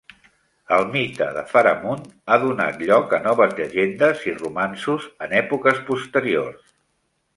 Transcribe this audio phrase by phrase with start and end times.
[0.77, 6.65] El mite de Faramund ha donat lloc a noves llegendes i romanços en èpoques posteriors.